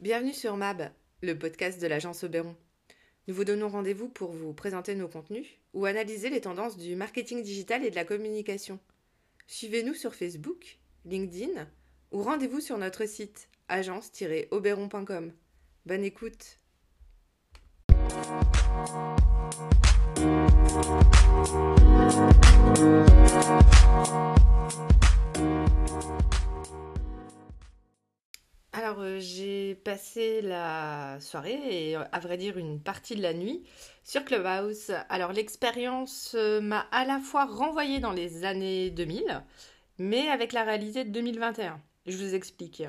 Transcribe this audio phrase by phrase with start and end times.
[0.00, 2.56] Bienvenue sur MAB, le podcast de l'agence Oberon.
[3.28, 7.42] Nous vous donnons rendez-vous pour vous présenter nos contenus ou analyser les tendances du marketing
[7.42, 8.78] digital et de la communication.
[9.46, 11.68] Suivez-nous sur Facebook, LinkedIn
[12.12, 15.34] ou rendez-vous sur notre site agence-oberon.com.
[15.84, 16.56] Bonne écoute.
[29.82, 33.62] Passé la soirée et euh, à vrai dire une partie de la nuit
[34.04, 34.92] sur Clubhouse.
[35.08, 39.42] Alors, l'expérience euh, m'a à la fois renvoyé dans les années 2000,
[39.98, 41.80] mais avec la réalité de 2021.
[42.06, 42.82] Je vous explique.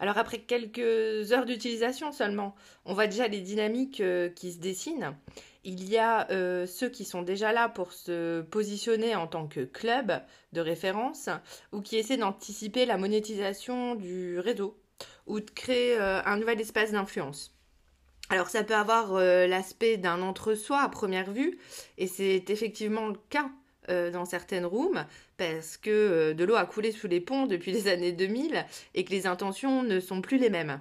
[0.00, 2.54] Alors, après quelques heures d'utilisation seulement,
[2.84, 4.02] on voit déjà les dynamiques
[4.34, 5.16] qui se dessinent.
[5.62, 6.26] Il y a
[6.66, 10.20] ceux qui sont déjà là pour se positionner en tant que club
[10.52, 11.30] de référence
[11.72, 14.76] ou qui essaient d'anticiper la monétisation du réseau
[15.26, 17.54] ou de créer euh, un nouvel espace d'influence.
[18.30, 21.58] Alors ça peut avoir euh, l'aspect d'un entre-soi à première vue,
[21.98, 23.50] et c'est effectivement le cas
[23.90, 25.04] euh, dans certaines rooms,
[25.36, 29.10] parce que de l'eau a coulé sous les ponts depuis les années 2000 et que
[29.10, 30.80] les intentions ne sont plus les mêmes.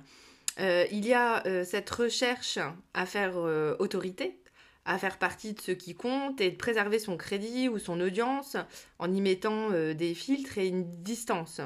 [0.59, 2.59] il y a cette recherche
[2.93, 3.35] à faire
[3.79, 4.37] autorité,
[4.85, 8.57] à faire partie de ce qui compte et de préserver son crédit ou son audience
[8.99, 11.61] en y mettant euh, des filtres et une distance.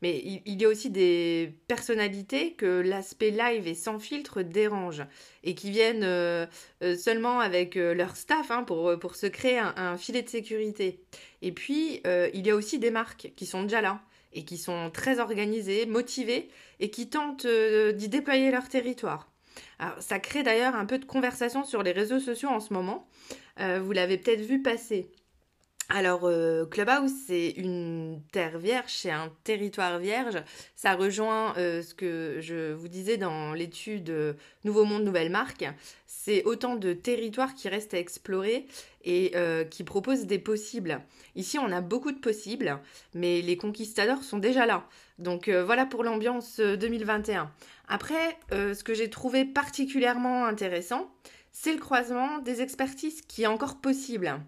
[0.00, 5.02] Mais il, y a aussi des personnalités que l'aspect live et sans filtre dérange
[5.42, 6.46] et qui viennent euh,
[6.82, 11.00] euh, seulement avec leur staff hein, pour, pour se créer un, filet de sécurité.
[11.40, 14.90] Et puis, il y a aussi des marques qui sont déjà là et qui sont
[14.90, 16.48] très organisées, motivées
[16.80, 19.33] et qui tentent d'y déployer leur territoire
[20.00, 23.08] ça crée d'ailleurs un peu de conversation sur les réseaux sociaux en ce moment.
[23.60, 25.10] Euh, vous l'avez peut-être vu passer.
[25.90, 30.42] Alors, euh, Clubhouse, c'est une terre vierge, c'est un territoire vierge.
[30.76, 35.66] Ça rejoint euh, ce que je vous disais dans l'étude Nouveau Monde, Nouvelle Marque.
[36.06, 38.66] C'est autant de territoires qui restent à explorer
[39.04, 39.34] et
[39.70, 41.02] qui proposent des possibles.
[41.36, 42.80] Ici, on a beaucoup de possibles,
[43.12, 44.88] mais les conquistadors sont déjà là.
[45.18, 47.52] Donc voilà pour l'ambiance 2021.
[47.88, 51.10] Après, ce que j'ai trouvé particulièrement intéressant,
[51.56, 54.40] c'est le croisement des expertises qui est encore possible.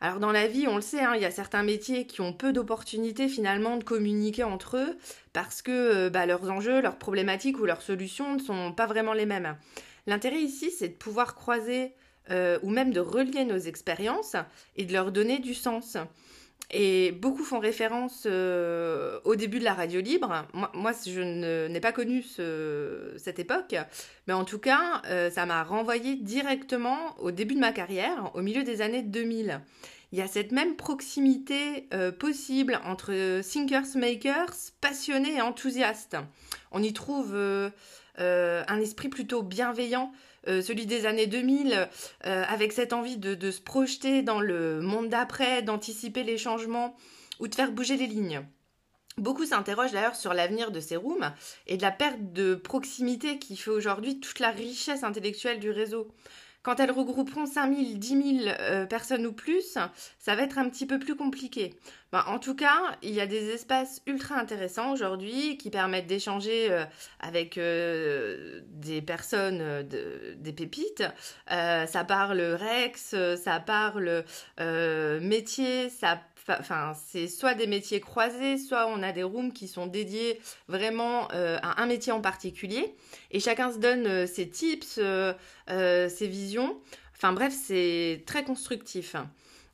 [0.00, 2.32] Alors dans la vie, on le sait, hein, il y a certains métiers qui ont
[2.32, 4.96] peu d'opportunités finalement de communiquer entre eux
[5.32, 9.12] parce que euh, bah, leurs enjeux, leurs problématiques ou leurs solutions ne sont pas vraiment
[9.12, 9.56] les mêmes.
[10.06, 11.94] L'intérêt ici, c'est de pouvoir croiser
[12.30, 14.36] euh, ou même de relier nos expériences
[14.76, 15.96] et de leur donner du sens.
[16.70, 20.46] Et beaucoup font référence euh, au début de la radio libre.
[20.72, 21.20] Moi, je
[21.68, 23.74] n'ai pas connu cette époque,
[24.26, 28.40] mais en tout cas, euh, ça m'a renvoyé directement au début de ma carrière, au
[28.40, 29.60] milieu des années 2000.
[30.12, 36.16] Il y a cette même proximité euh, possible entre thinkers makers, passionnés et enthousiastes.
[36.70, 37.34] On y trouve
[38.18, 40.12] un esprit plutôt bienveillant
[40.48, 41.88] euh, celui des années 2000,
[42.26, 46.96] euh, avec cette envie de, se projeter dans le monde d'après, d'anticiper les changements
[47.38, 48.44] ou de faire bouger les lignes.
[49.18, 51.32] Beaucoup s'interrogent d'ailleurs sur l'avenir de ces rooms
[51.66, 56.08] et de la perte de proximité qui fait aujourd'hui toute la richesse intellectuelle du réseau.
[56.62, 59.78] Quand elles regrouperont 5000, 10 000 personnes ou plus,
[60.18, 61.74] ça va être un petit peu plus compliqué.
[62.12, 66.70] Ben, en tout cas, il y a des espaces ultra intéressants aujourd'hui qui permettent d'échanger
[66.70, 66.84] euh,
[67.20, 71.04] avec euh, des personnes, euh, des pépites.
[71.48, 74.24] ça parle Rex, ça parle
[75.20, 79.86] métier, ça Enfin, c'est soit des métiers croisés, soit on a des rooms qui sont
[79.86, 82.96] dédiés vraiment à un métier en particulier.
[83.30, 84.98] Et chacun se donne ses tips,
[85.68, 86.51] ses visions.
[86.58, 89.16] Enfin bref, c'est très constructif.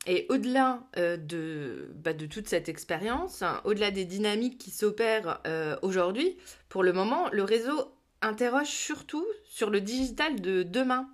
[0.06, 5.40] Et au-delà de, bah, de, toute cette expérience, au-delà des dynamiques qui s'opèrent
[5.82, 11.08] aujourd'hui, pour le moment, le réseau interroge surtout sur le digital de demain.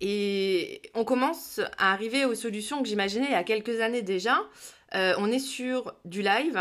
[0.00, 4.40] Et on commence à arriver aux solutions que j'imaginais il y a quelques années déjà,
[4.94, 6.60] euh, on est sur du live,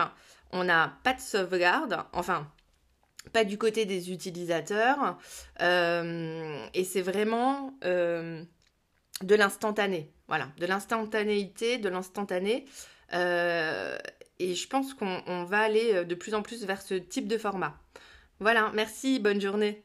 [0.52, 2.48] on n'a pas de sauvegarde, enfin,
[3.34, 5.18] pas du côté des utilisateurs,
[5.62, 8.44] euh, et c'est vraiment euh,
[9.23, 10.12] de l'instantané.
[10.28, 12.66] Voilà, de l'instantanéité, de l'instantané.
[13.14, 17.78] et je pense qu'on va aller de plus en plus vers ce type de format.
[18.40, 19.84] Voilà, merci, bonne journée.